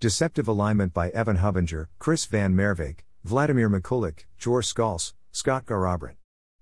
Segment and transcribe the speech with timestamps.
[0.00, 6.14] Deceptive Alignment by Evan Hubinger, Chris Van Merwijk, Vladimir Mikulik, Joar Skalse, Scott Garrabrant.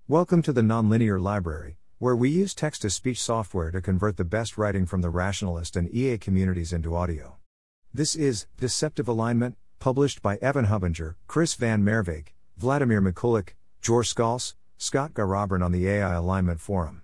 [0.07, 4.23] Welcome to the Nonlinear Library, where we use text to speech software to convert the
[4.23, 7.37] best writing from the rationalist and EA communities into audio.
[7.93, 13.49] This is Deceptive Alignment, published by Evan Hubinger, Chris Van Merwijk, Vladimir Mikulik,
[13.85, 17.03] Joar Skalse, Scott Garrabrant on the AI Alignment Forum.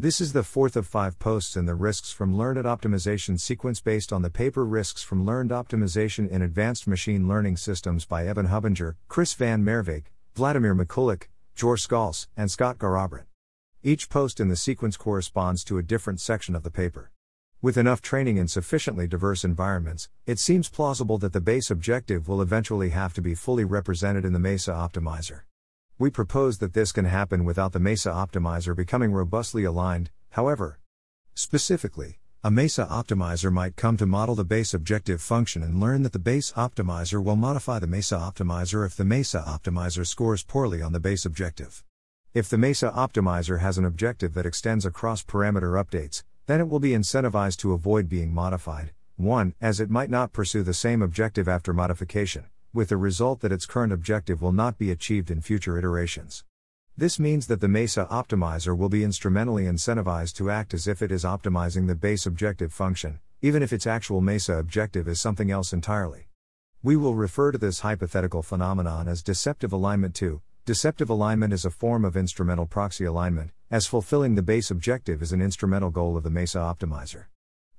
[0.00, 4.12] This is the fourth of five posts in the Risks from Learned Optimization sequence based
[4.12, 8.94] on the paper Risks from Learned Optimization in Advanced Machine Learning Systems by Evan Hubinger,
[9.08, 10.04] Chris Van Merwijk,
[10.36, 11.24] Vladimir Mikulik,
[11.56, 13.24] Joar Skalse, and Scott Garrabrant.
[13.82, 17.10] Each post in the sequence corresponds to a different section of the paper.
[17.60, 22.40] With enough training in sufficiently diverse environments, it seems plausible that the base objective will
[22.40, 25.40] eventually have to be fully represented in the MESA optimizer.
[26.00, 30.78] We propose that this can happen without the MESA optimizer becoming robustly aligned, however.
[31.34, 36.12] Specifically, a MESA optimizer might come to model the base objective function and learn that
[36.12, 40.92] the base optimizer will modify the MESA optimizer if the MESA optimizer scores poorly on
[40.92, 41.82] the base objective.
[42.32, 46.78] If the MESA optimizer has an objective that extends across parameter updates, then it will
[46.78, 48.92] be incentivized to avoid being modified.
[49.16, 49.52] 1.
[49.60, 52.44] As it might not pursue the same objective after modification
[52.78, 56.44] with the result that its current objective will not be achieved in future iterations.
[56.96, 61.10] This means that the MESA optimizer will be instrumentally incentivized to act as if it
[61.10, 65.72] is optimizing the base objective function, even if its actual MESA objective is something else
[65.72, 66.28] entirely.
[66.80, 70.40] We will refer to this hypothetical phenomenon as deceptive alignment 2.
[70.64, 75.32] Deceptive alignment is a form of instrumental proxy alignment, as fulfilling the base objective is
[75.32, 77.24] an instrumental goal of the MESA optimizer.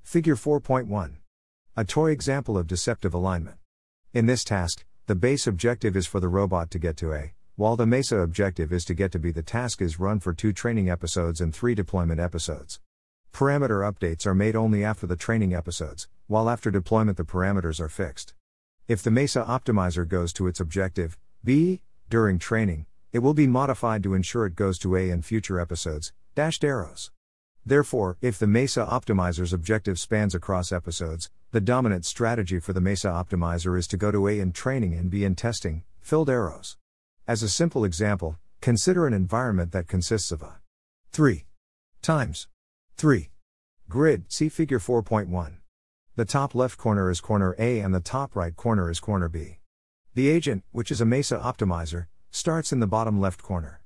[0.03, 1.13] Figure 4.1.
[1.77, 3.55] A toy example of deceptive alignment.
[4.11, 7.75] In this task, the base objective is for the robot to get to A, while
[7.75, 9.31] the MESA objective is to get to B.
[9.31, 12.79] The task is run for two training episodes and three deployment episodes.
[13.33, 17.89] Parameter updates are made only after the training episodes, while after deployment the parameters are
[17.89, 18.35] fixed.
[18.87, 24.03] If the MESA optimizer goes to its objective, B, during training, it will be modified
[24.03, 27.09] to ensure it goes to A in future episodes, dashed arrows.
[27.69, 33.09] Therefore, if the MESA optimizer's objective spans across episodes, the dominant strategy for the MESA
[33.09, 36.77] optimizer is to go to A in training and B in testing, filled arrows.
[37.27, 40.61] As a simple example, consider an environment that consists of a
[41.11, 41.45] 3
[42.01, 42.47] times
[42.97, 43.29] 3
[43.87, 45.57] grid, see figure 4.1.
[46.15, 49.59] The top left corner is corner A and the top right corner is corner B.
[50.15, 53.78] The agent, which is a MESA optimizer, starts in the bottom left corner.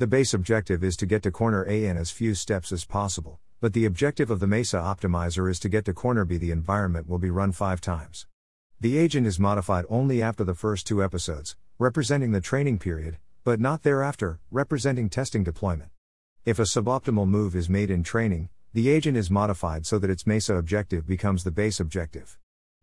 [0.00, 3.38] The base objective is to get to corner A in as few steps as possible,
[3.60, 6.38] but the objective of the MESA optimizer is to get to corner B.
[6.38, 8.26] The environment will be run five times.
[8.80, 13.60] The agent is modified only after the first two episodes, representing the training period, but
[13.60, 15.90] not thereafter, representing testing deployment.
[16.46, 20.26] If a suboptimal move is made in training, the agent is modified so that its
[20.26, 22.38] MESA objective becomes the base objective.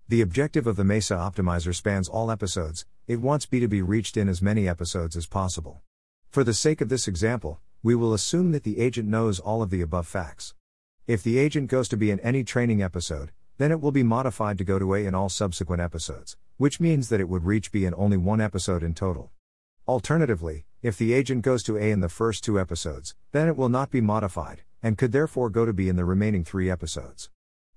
[0.07, 4.17] The objective of the MESA optimizer spans all episodes, it wants B to be reached
[4.17, 5.81] in as many episodes as possible.
[6.29, 9.69] For the sake of this example, we will assume that the agent knows all of
[9.69, 10.53] the above facts.
[11.07, 14.57] If the agent goes to B in any training episode, then it will be modified
[14.57, 17.85] to go to A in all subsequent episodes, which means that it would reach B
[17.85, 19.31] in only one episode in total.
[19.87, 23.69] Alternatively, if the agent goes to A in the first two episodes, then it will
[23.69, 27.29] not be modified, and could therefore go to B in the remaining three episodes.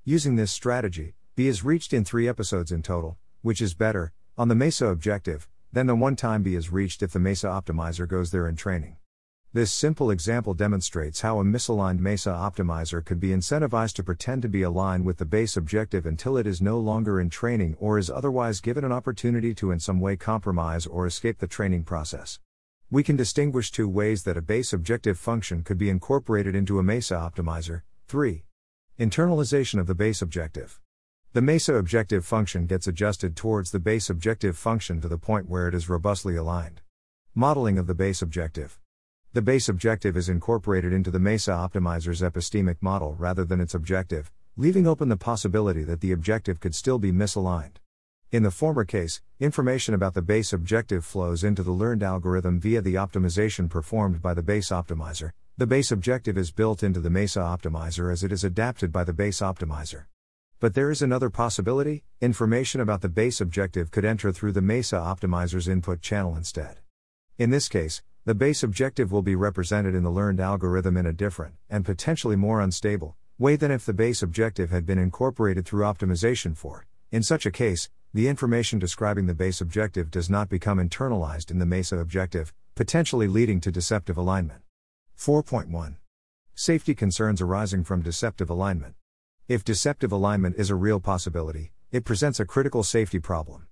[0.04, 4.48] Using this strategy, B is reached in three episodes in total, which is better, on
[4.48, 8.30] the MESA objective, than the one time B is reached if the MESA optimizer goes
[8.30, 8.96] there in training.
[9.52, 14.48] This simple example demonstrates how a misaligned MESA optimizer could be incentivized to pretend to
[14.48, 18.10] be aligned with the base objective until it is no longer in training or is
[18.10, 22.38] otherwise given an opportunity to in some way compromise or escape the training process.
[22.92, 26.82] We can distinguish two ways that a base objective function could be incorporated into a
[26.82, 27.82] MESA optimizer.
[28.08, 28.44] 3.
[28.98, 30.79] Internalization of the base objective.
[31.32, 35.68] The MESA objective function gets adjusted towards the base objective function to the point where
[35.68, 36.80] it is robustly aligned.
[37.36, 38.80] Modeling of the base objective.
[39.32, 44.32] The base objective is incorporated into the MESA optimizer's epistemic model rather than its objective,
[44.56, 47.76] leaving open the possibility that the objective could still be misaligned.
[48.32, 52.82] In the former case, information about the base objective flows into the learned algorithm via
[52.82, 55.30] the optimization performed by the base optimizer.
[55.56, 59.12] The base objective is built into the MESA optimizer as it is adapted by the
[59.12, 60.06] base optimizer.
[60.60, 64.96] But there is another possibility information about the base objective could enter through the MESA
[64.96, 66.80] optimizer's input channel instead.
[67.38, 71.14] In this case, the base objective will be represented in the learned algorithm in a
[71.14, 75.86] different, and potentially more unstable, way than if the base objective had been incorporated through
[75.86, 76.86] optimization for.
[77.10, 81.58] In such a case, the information describing the base objective does not become internalized in
[81.58, 84.60] the MESA objective, potentially leading to deceptive alignment.
[85.18, 85.96] 4.1
[86.54, 88.94] Safety concerns arising from deceptive alignment.
[89.50, 93.66] If deceptive alignment is a real possibility, it presents a critical safety problem.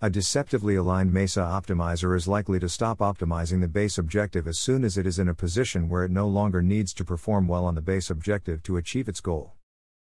[0.00, 4.82] A deceptively aligned MESA optimizer is likely to stop optimizing the base objective as soon
[4.82, 7.76] as it is in a position where it no longer needs to perform well on
[7.76, 9.52] the base objective to achieve its goal.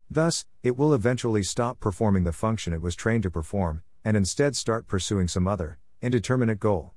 [0.10, 4.56] Thus, it will eventually stop performing the function it was trained to perform, and instead
[4.56, 6.94] start pursuing some other, indeterminate goal.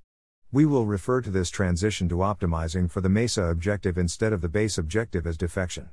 [0.50, 4.48] We will refer to this transition to optimizing for the MESA objective instead of the
[4.48, 5.90] base objective as defection.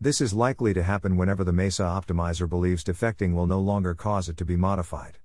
[0.00, 4.28] This is likely to happen whenever the MESA optimizer believes defecting will no longer cause
[4.28, 5.18] it to be modified.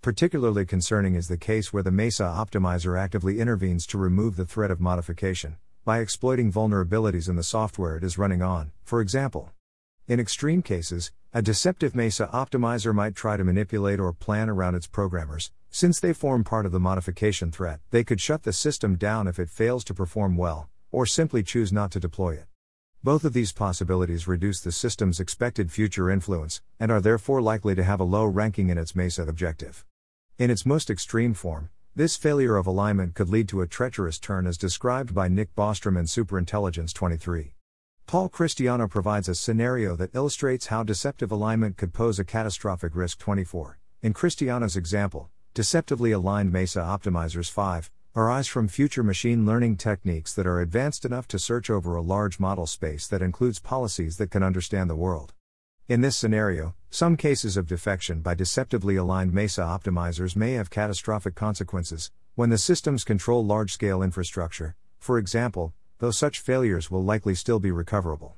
[0.00, 4.70] Particularly concerning is the case where the MESA optimizer actively intervenes to remove the threat
[4.70, 9.50] of modification, by exploiting vulnerabilities in the software it is running on, for example.
[10.08, 14.86] In extreme cases, a deceptive MESA optimizer might try to manipulate or plan around its
[14.86, 17.80] programmers, since they form part of the modification threat.
[17.90, 21.72] They could shut the system down if it fails to perform well, or simply choose
[21.72, 22.46] not to deploy it.
[23.04, 27.84] Both of these possibilities reduce the system's expected future influence, and are therefore likely to
[27.84, 29.84] have a low ranking in its MESA objective.
[30.38, 34.46] In its most extreme form, this failure of alignment could lead to a treacherous turn
[34.46, 37.52] as described by Nick Bostrom in Superintelligence 23.
[38.06, 43.18] Paul Christiano provides a scenario that illustrates how deceptive alignment could pose a catastrophic risk
[43.18, 43.80] 24.
[44.00, 50.46] In Christiano's example, deceptively aligned MESA optimizers 5 arise from future machine learning techniques that
[50.46, 54.40] are advanced enough to search over a large model space that includes policies that can
[54.40, 55.32] understand the world.
[55.88, 61.34] In this scenario, some cases of defection by deceptively aligned MESA optimizers may have catastrophic
[61.34, 67.34] consequences when the systems control large scale infrastructure, for example, though such failures will likely
[67.34, 68.36] still be recoverable.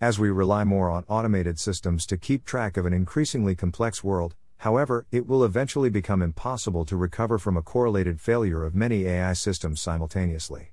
[0.00, 4.34] As we rely more on automated systems to keep track of an increasingly complex world,
[4.62, 9.32] however, it will eventually become impossible to recover from a correlated failure of many AI
[9.32, 10.70] systems simultaneously.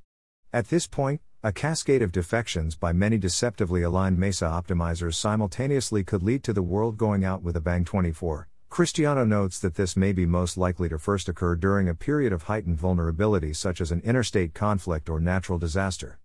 [0.54, 6.22] At this point, a cascade of defections by many deceptively aligned MESA optimizers simultaneously could
[6.22, 8.48] lead to the world going out with a bang 24.
[8.70, 12.44] Christiano notes that this may be most likely to first occur during a period of
[12.44, 16.20] heightened vulnerability such as an interstate conflict or natural disaster.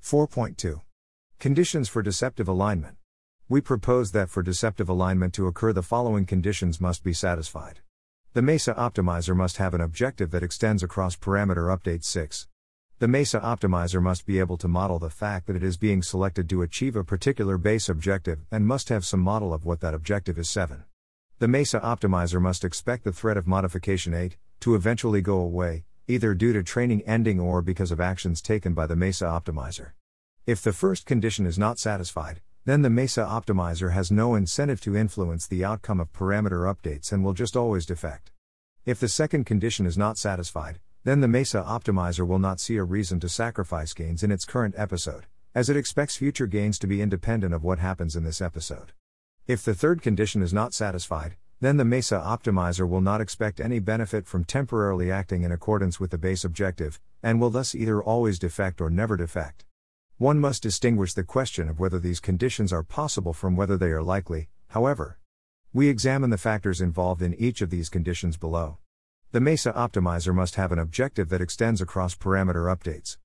[0.00, 0.82] 4.2.
[1.40, 2.97] Conditions for deceptive alignment.
[3.50, 7.80] We propose that for deceptive alignment to occur, the following conditions must be satisfied.
[8.34, 12.46] The MESA optimizer must have an objective that extends across parameter update 6.
[12.98, 16.46] The MESA optimizer must be able to model the fact that it is being selected
[16.50, 20.38] to achieve a particular base objective and must have some model of what that objective
[20.38, 20.84] is 7.
[21.38, 26.34] The MESA optimizer must expect the threat of modification 8 to eventually go away, either
[26.34, 29.92] due to training ending or because of actions taken by the MESA optimizer.
[30.44, 34.94] If the first condition is not satisfied, then the MESA optimizer has no incentive to
[34.94, 38.30] influence the outcome of parameter updates and will just always defect.
[38.84, 42.84] If the second condition is not satisfied, then the MESA optimizer will not see a
[42.84, 45.24] reason to sacrifice gains in its current episode,
[45.54, 48.92] as it expects future gains to be independent of what happens in this episode.
[49.46, 53.78] If the third condition is not satisfied, then the MESA optimizer will not expect any
[53.78, 58.38] benefit from temporarily acting in accordance with the base objective, and will thus either always
[58.38, 59.64] defect or never defect.
[60.18, 64.02] One must distinguish the question of whether these conditions are possible from whether they are
[64.02, 65.20] likely, however.
[65.72, 68.78] We examine the factors involved in each of these conditions below.
[69.30, 73.16] The MESA optimizer must have an objective that extends across parameter updates.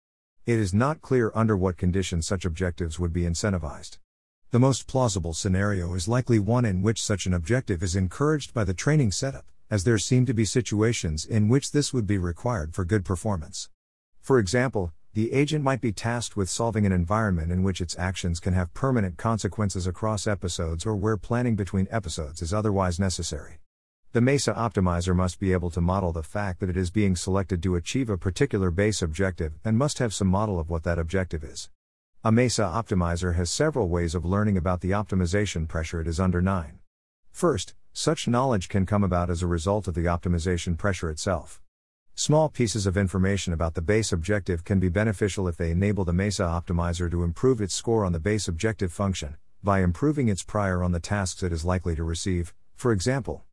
[0.45, 3.97] It is not clear under what conditions such objectives would be incentivized.
[4.51, 8.65] The most plausible scenario is likely one in which such an objective is encouraged by
[8.65, 12.75] the training setup, as there seem to be situations in which this would be required
[12.75, 13.69] for good performance.
[14.21, 18.39] For example, the agent might be tasked with solving an environment in which its actions
[18.39, 23.59] can have permanent consequences across episodes or where planning between episodes is otherwise necessary.
[24.13, 27.61] The MESA optimizer must be able to model the fact that it is being selected
[27.61, 31.43] to achieve a particular base objective and must have some model of what that objective
[31.43, 31.69] is.
[32.23, 36.41] A MESA optimizer has several ways of learning about the optimization pressure it is under
[36.41, 36.79] 9.
[37.31, 41.62] First, such knowledge can come about as a result of the optimization pressure itself.
[42.15, 46.13] Small pieces of information about the base objective can be beneficial if they enable the
[46.13, 50.83] MESA optimizer to improve its score on the base objective function, by improving its prior
[50.83, 53.45] on the tasks it is likely to receive, for example.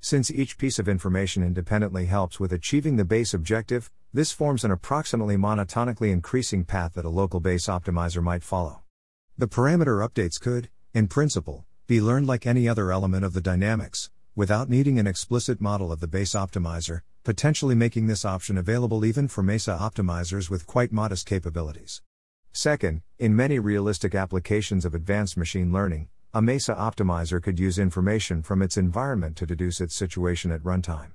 [0.00, 4.70] Since each piece of information independently helps with achieving the base objective, this forms an
[4.70, 8.82] approximately monotonically increasing path that a local base optimizer might follow.
[9.36, 14.08] The parameter updates could, in principle, be learned like any other element of the dynamics,
[14.36, 19.26] without needing an explicit model of the base optimizer, potentially making this option available even
[19.26, 22.02] for MESA optimizers with quite modest capabilities.
[22.52, 28.42] Second, in many realistic applications of advanced machine learning, a MESA optimizer could use information
[28.42, 31.12] from its environment to deduce its situation at runtime.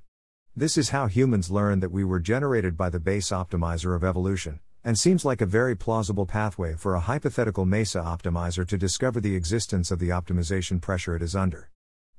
[0.55, 4.61] This is how humans learn that we were generated by the base optimizer of evolution,
[4.83, 9.35] and seems like a very plausible pathway for a hypothetical MESA optimizer to discover the
[9.35, 11.69] existence of the optimization pressure it is under.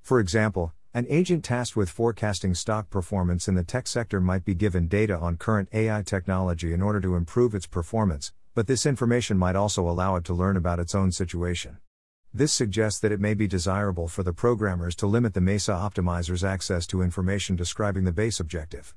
[0.01, 4.55] For example, an agent tasked with forecasting stock performance in the tech sector might be
[4.55, 9.39] given data on current AI technology in order to improve its performance, but this information
[9.39, 11.79] might also allow it to learn about its own situation.
[12.33, 16.45] This suggests that it may be desirable for the programmers to limit the MESA optimizer's
[16.45, 18.95] access to information describing the base objective.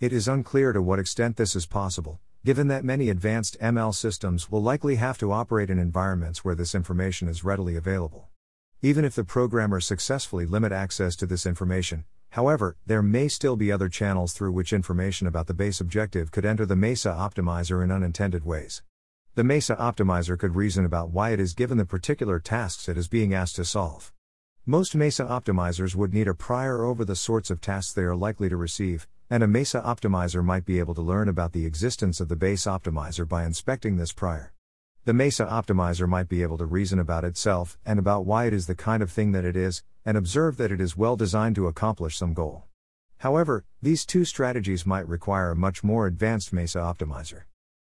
[0.00, 4.50] It is unclear to what extent this is possible, given that many advanced ML systems
[4.50, 8.29] will likely have to operate in environments where this information is readily available.
[8.82, 13.70] Even if the programmers successfully limit access to this information, however, there may still be
[13.70, 17.90] other channels through which information about the base objective could enter the MESA optimizer in
[17.90, 18.82] unintended ways.
[19.34, 23.06] The MESA optimizer could reason about why it is given the particular tasks it is
[23.06, 24.14] being asked to solve.
[24.64, 28.48] Most MESA optimizers would need a prior over the sorts of tasks they are likely
[28.48, 32.28] to receive, and a MESA optimizer might be able to learn about the existence of
[32.28, 34.54] the base optimizer by inspecting this prior.
[35.06, 38.66] The MESA optimizer might be able to reason about itself and about why it is
[38.66, 41.68] the kind of thing that it is, and observe that it is well designed to
[41.68, 42.64] accomplish some goal.
[43.16, 47.44] However, these two strategies might require a much more advanced MESA optimizer.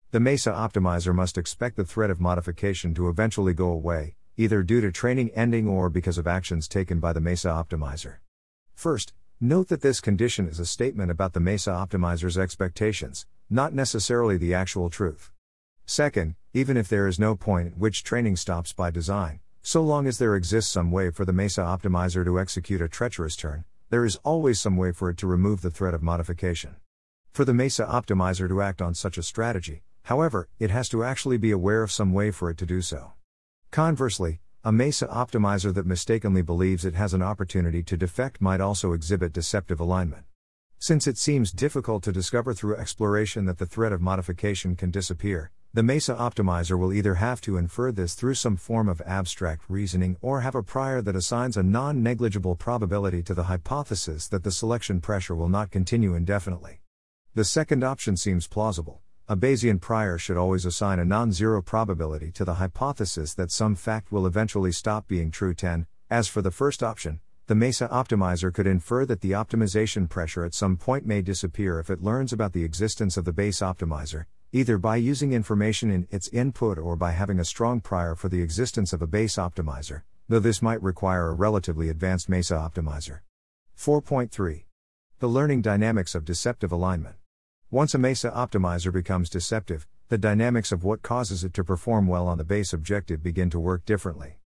[0.10, 4.82] The MESA optimizer must expect the threat of modification to eventually go away, either due
[4.82, 8.16] to training ending or because of actions taken by the MESA optimizer.
[8.74, 14.38] First, note that this condition is a statement about the MESA optimizer's expectations, not necessarily
[14.38, 15.32] the actual truth.
[15.86, 20.08] Second, even if there is no point at which training stops by design, so long
[20.08, 24.06] as there exists some way for the MESA optimizer to execute a treacherous turn, there
[24.06, 26.76] is always some way for it to remove the threat of modification.
[27.32, 31.38] For the MESA optimizer to act on such a strategy, however, it has to actually
[31.38, 33.14] be aware of some way for it to do so.
[33.72, 38.94] Conversely, a MESA optimizer that mistakenly believes it has an opportunity to defect might also
[38.94, 40.24] exhibit deceptive alignment.
[40.80, 45.52] Since it seems difficult to discover through exploration that the threat of modification can disappear,
[45.76, 50.16] the MESA optimizer will either have to infer this through some form of abstract reasoning
[50.22, 54.52] or have a prior that assigns a non negligible probability to the hypothesis that the
[54.52, 56.82] selection pressure will not continue indefinitely.
[57.34, 59.02] The second option seems plausible.
[59.28, 63.74] A Bayesian prior should always assign a non zero probability to the hypothesis that some
[63.74, 65.88] fact will eventually stop being true 10.
[66.08, 70.54] As for the first option, the MESA optimizer could infer that the optimization pressure at
[70.54, 74.78] some point may disappear if it learns about the existence of the base optimizer, either
[74.78, 78.94] by using information in its input or by having a strong prior for the existence
[78.94, 83.22] of a base optimizer, though this might require a relatively advanced MESA optimizer.
[83.76, 84.66] 4.3.
[85.18, 87.16] The learning dynamics of deceptive alignment.
[87.72, 92.28] Once a MESA optimizer becomes deceptive, the dynamics of what causes it to perform well
[92.28, 94.38] on the base objective begin to work differently.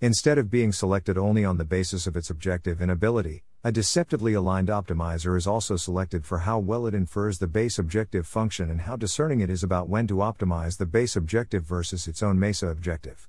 [0.00, 4.34] Instead of being selected only on the basis of its objective and ability, a deceptively
[4.34, 8.80] aligned optimizer is also selected for how well it infers the base objective function and
[8.80, 12.66] how discerning it is about when to optimize the base objective versus its own MESA
[12.66, 13.28] objective.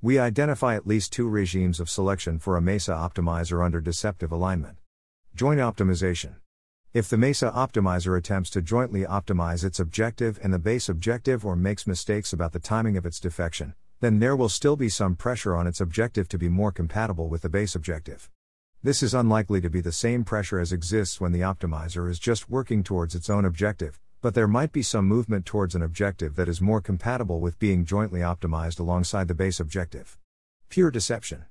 [0.00, 4.78] We identify at least two regimes of selection for a MESA optimizer under deceptive alignment.
[5.34, 6.36] Joint optimization.
[6.94, 11.56] If the MESA optimizer attempts to jointly optimize its objective and the base objective or
[11.56, 15.56] makes mistakes about the timing of its defection, then there will still be some pressure
[15.56, 18.30] on its objective to be more compatible with the base objective.
[18.84, 22.50] This is unlikely to be the same pressure as exists when the optimizer is just
[22.50, 26.48] working towards its own objective, but there might be some movement towards an objective that
[26.48, 30.18] is more compatible with being jointly optimized alongside the base objective.
[30.68, 31.44] Pure deception.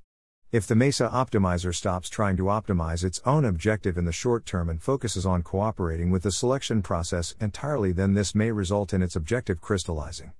[0.51, 4.67] If the MESA optimizer stops trying to optimize its own objective in the short term
[4.67, 9.15] and focuses on cooperating with the selection process entirely, then this may result in its
[9.15, 10.33] objective crystallizing.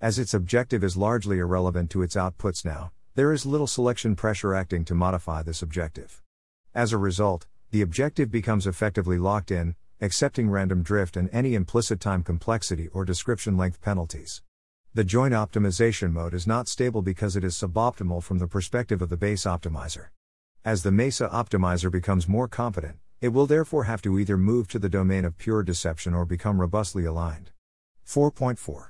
[0.00, 4.54] As its objective is largely irrelevant to its outputs now, there is little selection pressure
[4.54, 6.21] acting to modify this objective.
[6.74, 12.00] As a result, the objective becomes effectively locked in, accepting random drift and any implicit
[12.00, 14.40] time complexity or description length penalties.
[14.94, 19.10] The joint optimization mode is not stable because it is suboptimal from the perspective of
[19.10, 20.08] the base optimizer.
[20.64, 24.78] As the MESA optimizer becomes more confident, it will therefore have to either move to
[24.78, 27.50] the domain of pure deception or become robustly aligned.
[28.06, 28.88] 4.4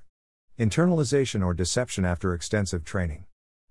[0.56, 3.24] Internalization or deception after extensive training.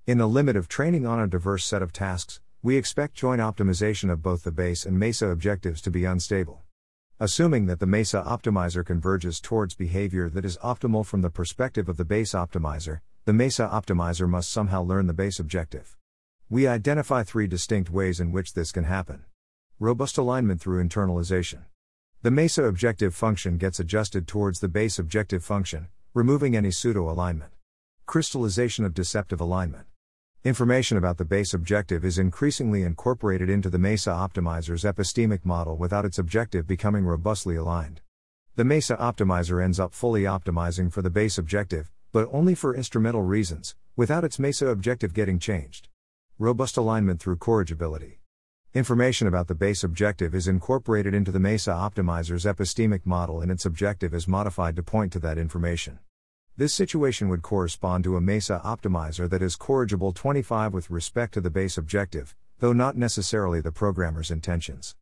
[0.05, 4.11] In the limit of training on a diverse set of tasks, we expect joint optimization
[4.11, 6.61] of both the base and MESA objectives to be unstable.
[7.19, 11.97] Assuming that the MESA optimizer converges towards behavior that is optimal from the perspective of
[11.97, 15.97] the base optimizer, the MESA optimizer must somehow learn the base objective.
[16.51, 19.25] We identify three distinct ways in which this can happen.
[19.79, 21.63] Robust alignment through internalization.
[22.21, 27.53] The MESA objective function gets adjusted towards the base objective function, removing any pseudo alignment.
[28.05, 29.87] Crystallization of deceptive alignment.
[30.43, 36.03] Information about the base objective is increasingly incorporated into the MESA optimizer's epistemic model without
[36.03, 38.01] its objective becoming robustly aligned.
[38.55, 43.21] The MESA optimizer ends up fully optimizing for the base objective, but only for instrumental
[43.21, 45.89] reasons, without its MESA objective getting changed.
[46.39, 48.19] Robust alignment through corrigibility.
[48.73, 53.67] Information about the base objective is incorporated into the MESA optimizer's epistemic model and its
[53.67, 55.99] objective is modified to point to that information.
[56.61, 61.41] This situation would correspond to a MESA optimizer that is corrigible 25 with respect to
[61.41, 64.95] the base objective, though not necessarily the programmer's intentions.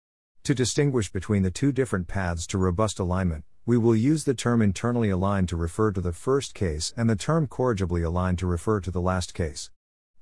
[0.43, 4.61] To distinguish between the two different paths to robust alignment, we will use the term
[4.61, 8.79] internally aligned to refer to the first case and the term corrigibly aligned to refer
[8.79, 9.69] to the last case.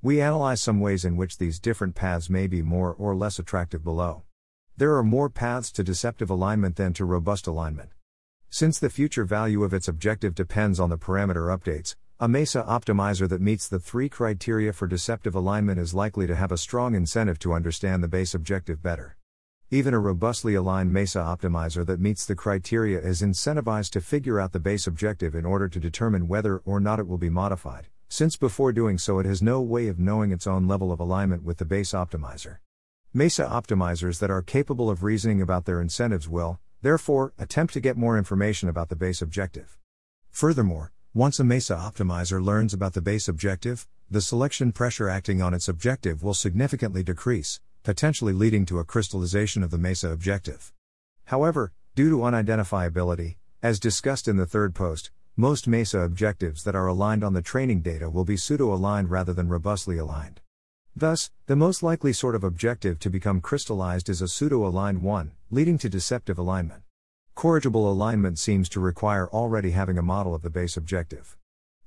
[0.01, 3.83] We analyze some ways in which these different paths may be more or less attractive
[3.83, 4.23] below.
[4.75, 7.91] There are more paths to deceptive alignment than to robust alignment.
[8.49, 13.29] Since the future value of its objective depends on the parameter updates, a MESA optimizer
[13.29, 17.39] that meets the three criteria for deceptive alignment is likely to have a strong incentive
[17.39, 19.17] to understand the base objective better.
[19.69, 24.53] Even a robustly aligned MESA optimizer that meets the criteria is incentivized to figure out
[24.53, 28.37] the base objective in order to determine whether or not it will be modified since
[28.37, 31.57] before doing so it has no way of knowing its own level of alignment with
[31.57, 32.57] the base optimizer.
[33.13, 37.97] MESA optimizers that are capable of reasoning about their incentives will, therefore, attempt to get
[37.97, 39.77] more information about the base objective.
[40.29, 45.53] Furthermore, once a MESA optimizer learns about the base objective, the selection pressure acting on
[45.53, 50.71] its objective will significantly decrease, potentially leading to a crystallization of the MESA objective.
[51.25, 56.87] However, due to unidentifiability, as discussed in the third post, most MESA objectives that are
[56.87, 60.41] aligned on the training data will be pseudo aligned rather than robustly aligned.
[60.99, 65.33] Thus, the most likely sort of objective to become crystallized is a pseudo aligned one,
[65.51, 66.81] leading to deceptive alignment.
[67.35, 71.37] Corrigible alignment seems to require already having a model of the base objective.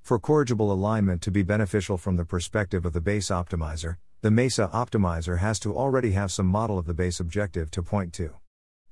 [0.01, 4.69] For corrigible alignment to be beneficial from the perspective of the base optimizer, the MESA
[4.73, 8.35] optimizer has to already have some model of the base objective to point to.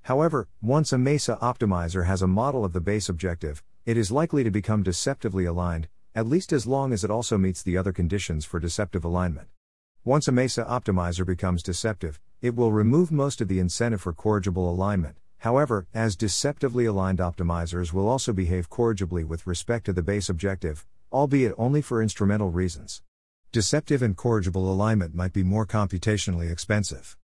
[0.02, 4.42] However, once a MESA optimizer has a model of the base objective, it is likely
[4.42, 8.44] to become deceptively aligned, at least as long as it also meets the other conditions
[8.44, 9.46] for deceptive alignment.
[10.08, 14.70] Once a MESA optimizer becomes deceptive, it will remove most of the incentive for corrigible
[14.70, 15.18] alignment.
[15.40, 20.86] However, as deceptively aligned optimizers will also behave corrigibly with respect to the base objective,
[21.12, 23.02] albeit only for instrumental reasons.
[23.52, 27.18] Deceptive and corrigible alignment might be more computationally expensive.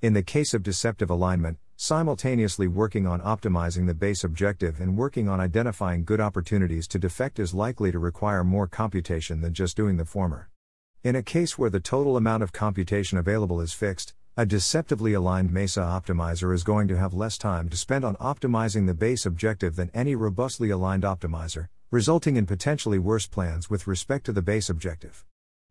[0.00, 5.28] In the case of deceptive alignment, simultaneously working on optimizing the base objective and working
[5.28, 9.98] on identifying good opportunities to defect is likely to require more computation than just doing
[9.98, 10.48] the former.
[11.02, 15.50] In a case where the total amount of computation available is fixed, a deceptively aligned
[15.50, 19.76] MESA optimizer is going to have less time to spend on optimizing the base objective
[19.76, 24.68] than any robustly aligned optimizer, resulting in potentially worse plans with respect to the base
[24.68, 25.24] objective.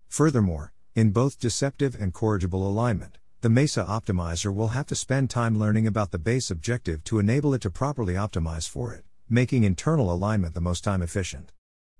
[0.08, 5.60] Furthermore, in both deceptive and corrigible alignment, the MESA optimizer will have to spend time
[5.60, 10.12] learning about the base objective to enable it to properly optimize for it, making internal
[10.12, 11.52] alignment the most time efficient.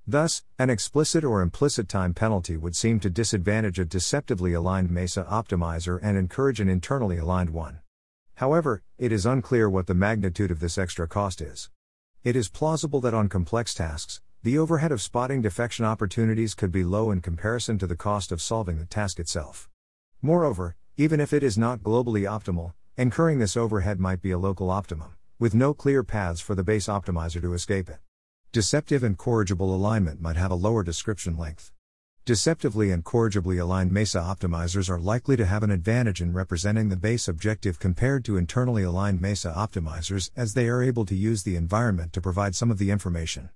[0.10, 5.24] Thus, an explicit or implicit time penalty would seem to disadvantage a deceptively aligned MESA
[5.26, 7.82] optimizer and encourage an internally aligned one.
[8.34, 11.70] However, it is unclear what the magnitude of this extra cost is.
[12.24, 16.84] It is plausible that on complex tasks, the overhead of spotting defection opportunities could be
[16.84, 19.70] low in comparison to the cost of solving the task itself.
[20.24, 24.72] Moreover, even if it is not globally optimal, incurring this overhead might be a local
[24.72, 28.00] optimum, with no clear paths for the base optimizer to escape it.
[28.52, 31.72] Deceptive and corrigible alignment might have a lower description length.
[32.26, 36.98] Deceptively and corrigibly aligned MESA optimizers are likely to have an advantage in representing the
[36.98, 41.56] base objective compared to internally aligned MESA optimizers as they are able to use the
[41.56, 43.52] environment to provide some of the information.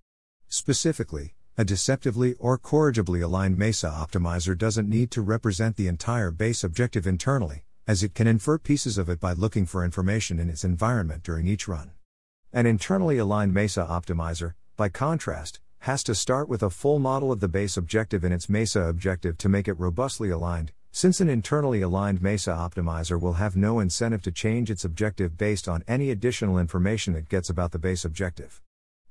[0.47, 6.63] Specifically, a deceptively or corrigibly aligned MESA optimizer doesn't need to represent the entire base
[6.63, 10.63] objective internally, as it can infer pieces of it by looking for information in its
[10.63, 11.93] environment during each run.
[12.51, 17.39] An internally aligned MESA optimizer, by contrast, has to start with a full model of
[17.39, 21.81] the base objective in its MESA objective to make it robustly aligned, since an internally
[21.81, 26.57] aligned MESA optimizer will have no incentive to change its objective based on any additional
[26.57, 28.61] information it gets about the base objective.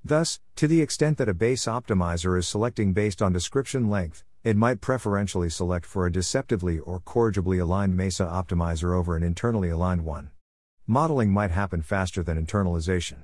[0.04, 4.56] Thus, to the extent that a base optimizer is selecting based on description length, it
[4.56, 10.04] might preferentially select for a deceptively or corrigibly aligned MESA optimizer over an internally aligned
[10.04, 10.30] one.
[10.88, 13.18] Modeling might happen faster than internalization.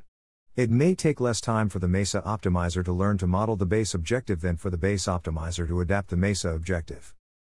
[0.59, 3.95] It may take less time for the MESA optimizer to learn to model the base
[3.95, 7.15] objective than for the base optimizer to adapt the MESA objective.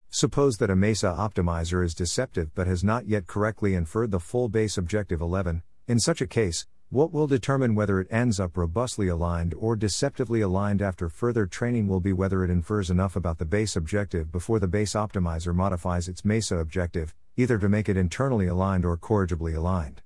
[0.08, 4.48] Suppose that a MESA optimizer is deceptive but has not yet correctly inferred the full
[4.48, 5.64] base objective 11.
[5.88, 10.40] In such a case, what will determine whether it ends up robustly aligned or deceptively
[10.40, 14.60] aligned after further training will be whether it infers enough about the base objective before
[14.60, 19.56] the base optimizer modifies its MESA objective, either to make it internally aligned or corrigibly
[19.56, 20.02] aligned.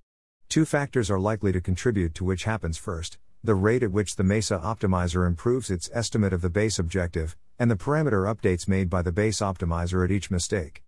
[0.49, 4.25] Two factors are likely to contribute to which happens first the rate at which the
[4.25, 9.03] MESA optimizer improves its estimate of the base objective, and the parameter updates made by
[9.03, 10.83] the base optimizer at each mistake.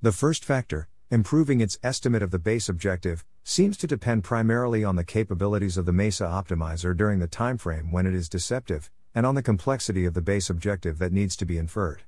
[0.00, 4.94] The first factor, improving its estimate of the base objective, seems to depend primarily on
[4.94, 9.34] the capabilities of the MESA optimizer during the timeframe when it is deceptive, and on
[9.34, 12.02] the complexity of the base objective that needs to be inferred.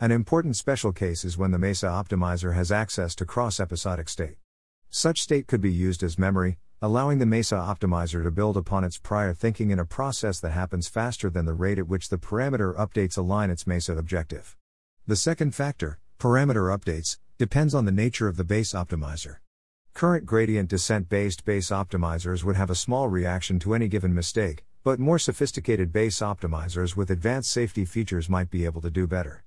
[0.00, 4.36] An important special case is when the MESA optimizer has access to cross episodic state.
[4.96, 8.96] Such state could be used as memory, allowing the MESA optimizer to build upon its
[8.96, 12.76] prior thinking in a process that happens faster than the rate at which the parameter
[12.76, 14.56] updates align its MESA objective.
[15.04, 19.38] The second factor, parameter updates, depends on the nature of the base optimizer.
[19.94, 24.64] Current gradient descent based base optimizers would have a small reaction to any given mistake,
[24.84, 29.42] but more sophisticated base optimizers with advanced safety features might be able to do better.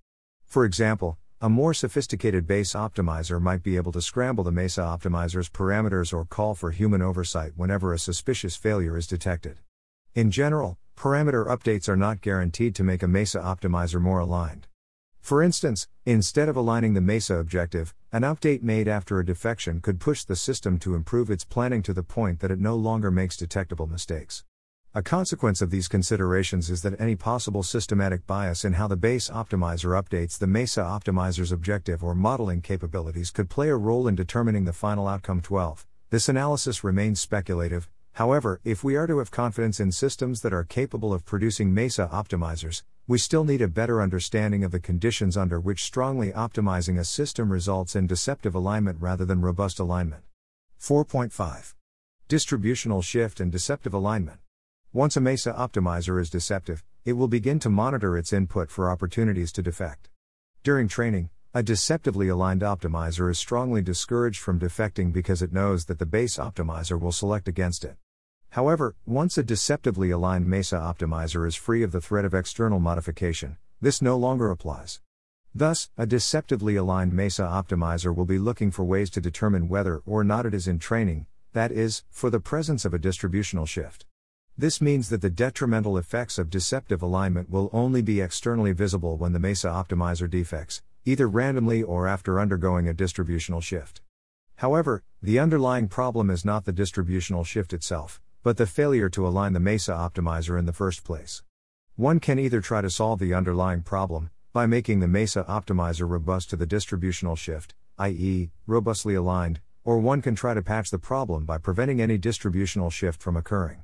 [0.46, 5.50] For example, a more sophisticated base optimizer might be able to scramble the MESA optimizer's
[5.50, 9.60] parameters or call for human oversight whenever a suspicious failure is detected.
[10.16, 14.66] In general, parameter updates are not guaranteed to make a MESA optimizer more aligned.
[15.20, 20.00] For instance, instead of aligning the MESA objective, an update made after a defection could
[20.00, 23.38] push the system to improve its planning to the point that it no longer makes
[23.38, 24.44] detectable mistakes.
[24.98, 29.30] A consequence of these considerations is that any possible systematic bias in how the base
[29.30, 34.66] optimizer updates the MESA optimizer's objective or modeling capabilities could play a role in determining
[34.66, 35.86] the final outcome 12.
[36.10, 40.64] This analysis remains speculative, however, if we are to have confidence in systems that are
[40.64, 45.60] capable of producing MESA optimizers, we still need a better understanding of the conditions under
[45.60, 50.24] which strongly optimizing a system results in deceptive alignment rather than robust alignment.
[50.82, 51.76] 4.5.
[52.28, 54.40] Distributional shift and deceptive alignment.
[54.94, 59.52] Once a MESA optimizer is deceptive, it will begin to monitor its input for opportunities
[59.52, 60.10] to defect.
[60.64, 66.00] During training, a deceptively aligned optimizer is strongly discouraged from defecting because it knows that
[66.00, 67.98] the base optimizer will select against it.
[68.52, 73.58] However, once a deceptively aligned MESA optimizer is free of the threat of external modification,
[73.82, 75.02] this no longer applies.
[75.54, 80.24] Thus, a deceptively aligned MESA optimizer will be looking for ways to determine whether or
[80.24, 84.06] not it is in training, that is, for the presence of a distributional shift.
[84.60, 89.32] This means that the detrimental effects of deceptive alignment will only be externally visible when
[89.32, 94.02] the MESA optimizer defects, either randomly or after undergoing a distributional shift.
[94.56, 99.54] However, the underlying problem is not the distributional shift itself, but the failure to align
[99.54, 101.44] the MESA optimizer in the first place.
[101.96, 106.50] One can either try to solve the underlying problem, by making the MESA optimizer robust
[106.50, 111.46] to the distributional shift, i.e., robustly aligned, or one can try to patch the problem
[111.46, 113.84] by preventing any distributional shift from occurring.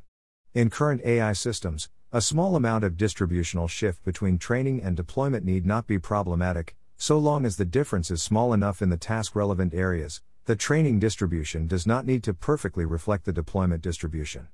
[0.54, 5.66] In current AI systems, a small amount of distributional shift between training and deployment need
[5.66, 9.74] not be problematic, so long as the difference is small enough in the task relevant
[9.74, 14.48] areas, the training distribution does not need to perfectly reflect the deployment distribution.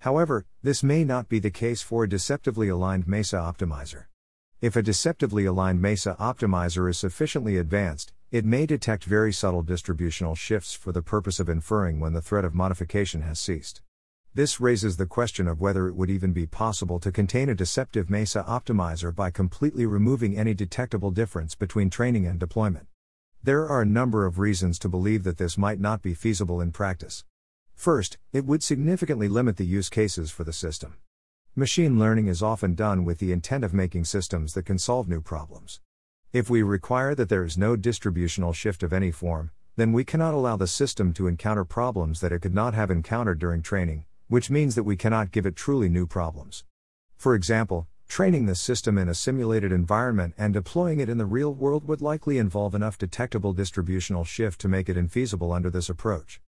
[0.00, 4.04] However, this may not be the case for a deceptively aligned MESA optimizer.
[4.60, 10.34] If a deceptively aligned MESA optimizer is sufficiently advanced, it may detect very subtle distributional
[10.34, 13.80] shifts for the purpose of inferring when the threat of modification has ceased.
[14.38, 18.08] This raises the question of whether it would even be possible to contain a deceptive
[18.08, 22.86] MESA optimizer by completely removing any detectable difference between training and deployment.
[23.42, 26.70] There are a number of reasons to believe that this might not be feasible in
[26.70, 27.24] practice.
[27.74, 30.98] First, it would significantly limit the use cases for the system.
[31.56, 35.20] Machine learning is often done with the intent of making systems that can solve new
[35.20, 35.80] problems.
[36.32, 40.32] If we require that there is no distributional shift of any form, then we cannot
[40.32, 44.50] allow the system to encounter problems that it could not have encountered during training, which
[44.50, 46.64] means that we cannot give it truly new problems.
[47.16, 51.52] For example, Training the system in a simulated environment and deploying it in the real
[51.52, 56.40] world would likely involve enough detectable distributional shift to make it infeasible under this approach.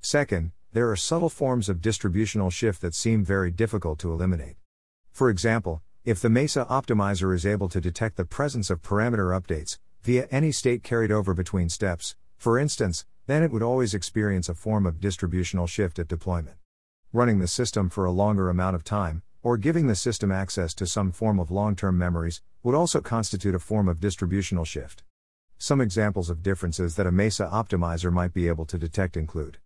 [0.00, 4.56] Second, there are subtle forms of distributional shift that seem very difficult to eliminate.
[5.10, 9.76] For example, if the MESA optimizer is able to detect the presence of parameter updates
[10.02, 14.54] via any state carried over between steps, for instance, then it would always experience a
[14.54, 16.56] form of distributional shift at deployment.
[17.14, 20.86] Running the system for a longer amount of time, or giving the system access to
[20.86, 25.04] some form of long term memories, would also constitute a form of distributional shift.
[25.56, 29.56] Some examples of differences that a MESA optimizer might be able to detect include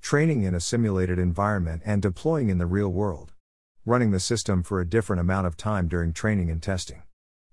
[0.00, 3.32] training in a simulated environment and deploying in the real world,
[3.86, 7.04] running the system for a different amount of time during training and testing.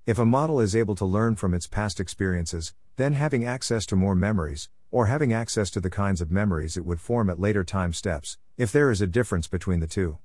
[0.07, 3.95] If a model is able to learn from its past experiences, then having access to
[3.95, 7.63] more memories, or having access to the kinds of memories it would form at later
[7.63, 10.17] time steps, if there is a difference between the two.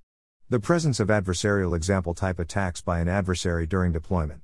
[0.48, 4.42] The presence of adversarial example type attacks by an adversary during deployment.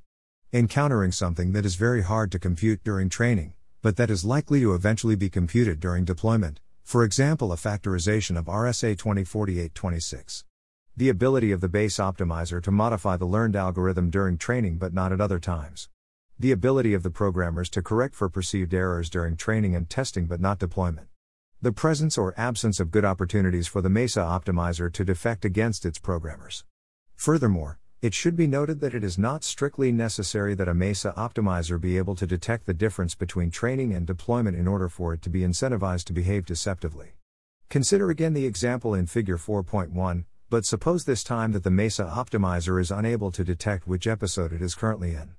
[0.53, 4.75] Encountering something that is very hard to compute during training, but that is likely to
[4.75, 10.45] eventually be computed during deployment, for example, a factorization of RSA 2048-26.
[10.97, 15.13] The ability of the base optimizer to modify the learned algorithm during training but not
[15.13, 15.89] at other times.
[16.39, 20.39] The ability of the programmers to correct for perceived errors during training and testing but
[20.39, 21.09] not deployment.
[21.63, 25.99] The presence or absence of good opportunities for the MESA optimizer to defect against its
[25.99, 26.67] programmers.
[27.15, 31.81] Furthermore, it should be noted that it is not strictly necessary that a MESA optimizer
[31.81, 35.31] be able to detect the difference between training and deployment in order for it to
[35.31, 37.15] be incentivized to behave deceptively.
[37.71, 42.79] Consider again the example in Figure 4.1, but suppose this time that the MESA optimizer
[42.79, 45.31] is unable to detect which episode it is currently in.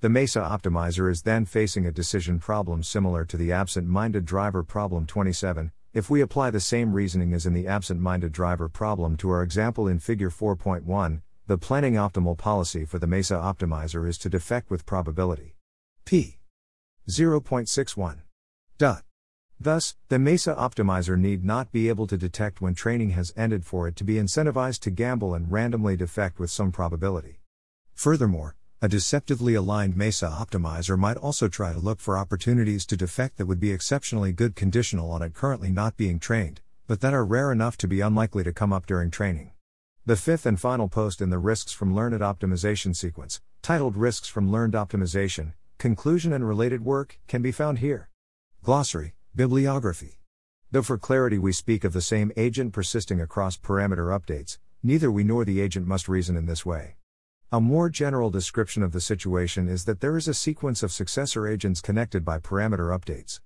[0.00, 4.62] The MESA optimizer is then facing a decision problem similar to the absent minded driver
[4.62, 5.72] problem 27.
[5.94, 9.42] If we apply the same reasoning as in the absent minded driver problem to our
[9.42, 14.70] example in Figure 4.1, the planning optimal policy for the MESA optimizer is to defect
[14.70, 15.54] with probability
[16.04, 16.36] p
[17.08, 18.18] 0.61.
[18.76, 19.02] Dot.
[19.58, 23.88] Thus, the MESA optimizer need not be able to detect when training has ended for
[23.88, 27.40] it to be incentivized to gamble and randomly defect with some probability.
[27.94, 33.38] Furthermore, a deceptively aligned MESA optimizer might also try to look for opportunities to defect
[33.38, 37.24] that would be exceptionally good conditional on it currently not being trained, but that are
[37.24, 39.50] rare enough to be unlikely to come up during training.
[40.04, 44.52] The fifth and final post in the Risks from Learned Optimization sequence, titled Risks from
[44.52, 48.10] Learned Optimization, Conclusion and Related Work, can be found here.
[48.62, 50.20] Glossary, Bibliography.
[50.70, 55.24] Though for clarity we speak of the same agent persisting across parameter updates, neither we
[55.24, 56.96] nor the agent must reason in this way.
[57.52, 61.46] A more general description of the situation is that there is a sequence of successor
[61.46, 63.38] agents connected by parameter updates.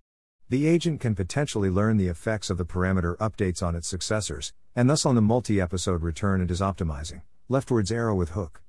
[0.48, 4.88] The agent can potentially learn the effects of the parameter updates on its successors, and
[4.88, 7.20] thus on the multi episode return it is optimizing.
[7.50, 8.62] Leftwards arrow with hook.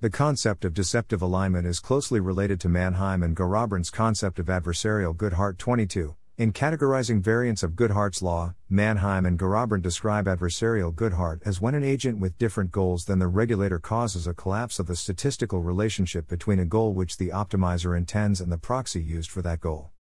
[0.00, 5.16] The concept of deceptive alignment is closely related to Manheim and Garrabrant's concept of adversarial
[5.16, 11.62] Goodhart 22, in categorizing variants of Goodhart's law, Manheim and Garrabrant describe adversarial Goodhart as
[11.62, 15.62] when an agent with different goals than the regulator causes a collapse of the statistical
[15.62, 19.92] relationship between a goal which the optimizer intends and the proxy used for that goal.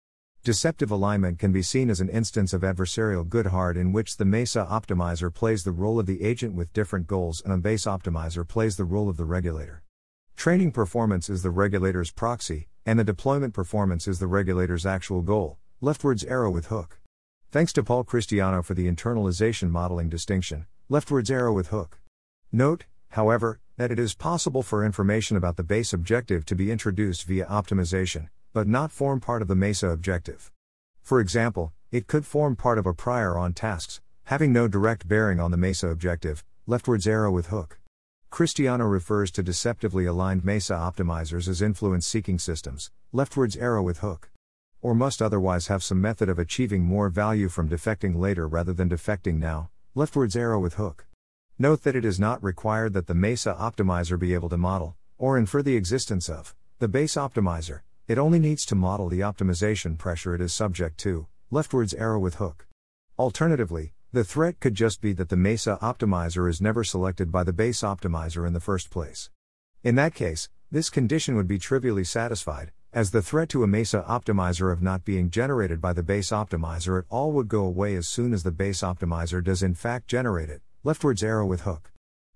[0.43, 4.67] Deceptive alignment can be seen as an instance of adversarial Goodhart in which the MESA
[4.69, 8.75] optimizer plays the role of the agent with different goals and a base optimizer plays
[8.75, 9.83] the role of the regulator.
[10.35, 15.59] Training performance is the regulator's proxy, and the deployment performance is the regulator's actual goal.
[15.81, 17.01] Leftwards arrow with hook.
[17.51, 21.99] Thanks to Paul Christiano for the internalization modeling distinction, leftwards arrow with hook.
[22.49, 27.25] Note, however, that it is possible for information about the base objective to be introduced
[27.25, 30.49] via optimization, but not form part of the MESA objective.
[31.01, 35.41] For example, it could form part of a prior on tasks, having no direct bearing
[35.41, 37.79] on the MESA objective, leftwards arrow with hook.
[38.31, 44.31] Christiano refers to deceptively aligned MESA optimizers as influence seeking systems, leftwards arrow with hook
[44.85, 48.87] or must otherwise have some method of achieving more value from defecting later rather than
[48.87, 51.07] defecting now, leftwards arrow with hook.
[51.57, 55.39] Note that it is not required that the MESA optimizer be able to model, or
[55.39, 60.35] infer the existence of, the base optimizer, it only needs to model the optimization pressure
[60.35, 62.67] it is subject to, leftwards arrow with hook.
[63.17, 67.51] Alternatively, the threat could just be that the MESA optimizer is never selected by the
[67.51, 69.31] base optimizer in the first place.
[69.83, 74.05] In that case, this condition would be trivially satisfied, as the threat to a MESA
[74.07, 78.07] optimizer of not being generated by the base optimizer at all would go away as
[78.07, 81.91] soon as the base optimizer does in fact generate it, leftwards arrow with hook.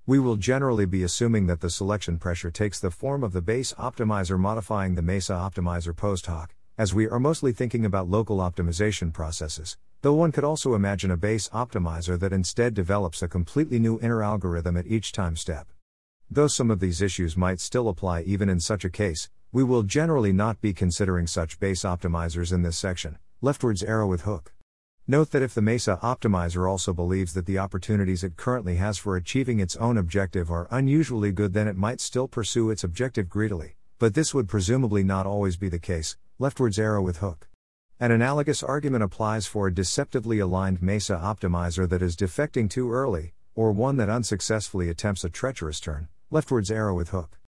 [0.05, 3.71] We will generally be assuming that the selection pressure takes the form of the base
[3.75, 9.13] optimizer modifying the MESA optimizer post hoc, as we are mostly thinking about local optimization
[9.13, 13.97] processes, though one could also imagine a base optimizer that instead develops a completely new
[14.01, 15.69] inner algorithm at each time step.
[16.29, 19.81] Though some of these issues might still apply even in such a case, we will
[19.81, 23.17] generally not be considering such base optimizers in this section.
[23.41, 24.53] Leftwards arrow with hook.
[25.07, 29.15] Note that if the MESA optimizer also believes that the opportunities it currently has for
[29.15, 33.75] achieving its own objective are unusually good, then it might still pursue its objective greedily,
[33.97, 36.15] but this would presumably not always be the case.
[36.37, 37.47] Leftwards arrow with hook.
[37.99, 43.33] An analogous argument applies for a deceptively aligned MESA optimizer that is defecting too early,
[43.55, 47.39] or one that unsuccessfully attempts a treacherous turn, leftwards arrow with hook.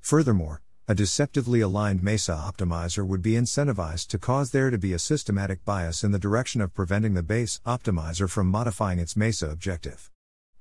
[0.00, 4.98] Furthermore, a deceptively aligned MESA optimizer would be incentivized to cause there to be a
[4.98, 10.10] systematic bias in the direction of preventing the base optimizer from modifying its MESA objective.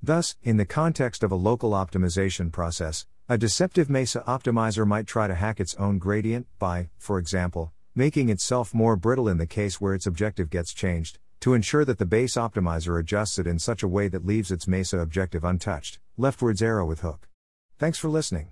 [0.04, 5.26] Thus, in the context of a local optimization process, a deceptive MESA optimizer might try
[5.26, 9.82] to hack its own gradient by, for example, making itself more brittle in the case
[9.82, 13.82] where its objective gets changed, to ensure that the base optimizer adjusts it in such
[13.82, 15.98] a way that leaves its MESA objective untouched.
[16.18, 17.28] Leftwards arrow with hook.
[17.80, 18.52] Thanks for listening.